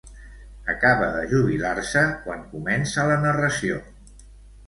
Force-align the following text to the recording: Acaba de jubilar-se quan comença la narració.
Acaba 0.71 1.09
de 1.17 1.25
jubilar-se 1.33 2.01
quan 2.23 2.41
comença 2.55 3.05
la 3.11 3.17
narració. 3.27 3.77